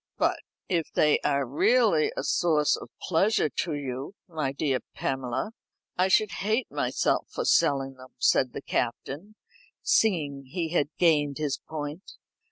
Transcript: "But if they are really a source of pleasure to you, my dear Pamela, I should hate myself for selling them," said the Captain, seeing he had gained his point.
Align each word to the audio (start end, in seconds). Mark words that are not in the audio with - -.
"But 0.17 0.39
if 0.67 0.91
they 0.91 1.19
are 1.19 1.45
really 1.45 2.11
a 2.17 2.23
source 2.23 2.75
of 2.75 2.89
pleasure 3.03 3.49
to 3.49 3.73
you, 3.75 4.15
my 4.27 4.51
dear 4.51 4.79
Pamela, 4.95 5.51
I 5.95 6.07
should 6.07 6.31
hate 6.41 6.71
myself 6.71 7.27
for 7.29 7.45
selling 7.45 7.93
them," 7.97 8.15
said 8.17 8.53
the 8.53 8.63
Captain, 8.63 9.35
seeing 9.83 10.45
he 10.45 10.69
had 10.69 10.89
gained 10.97 11.37
his 11.37 11.59
point. 11.69 12.13